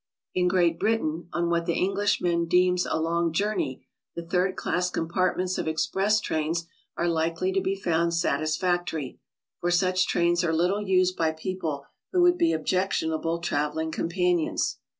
In 0.33 0.47
Great 0.47 0.79
Britain, 0.79 1.29
on 1.31 1.51
what 1.51 1.67
the 1.67 1.75
Englishman 1.75 2.47
deems 2.47 2.87
a 2.87 2.99
long 2.99 3.31
journey, 3.31 3.85
the 4.15 4.25
third 4.25 4.55
class 4.55 4.89
compartments 4.89 5.59
of 5.59 5.67
express 5.67 6.19
trains 6.19 6.65
are 6.97 7.07
likely 7.07 7.51
to 7.53 7.61
be 7.61 7.75
found 7.75 8.15
satisfactory, 8.15 9.19
for 9.59 9.69
such 9.69 10.07
trains 10.07 10.43
are 10.43 10.53
little 10.53 10.81
used 10.81 11.15
by 11.15 11.33
people 11.33 11.85
who 12.13 12.23
would 12.23 12.39
be 12.39 12.51
objectionable 12.51 13.37
traveling 13.37 13.91
companions. 13.91 14.79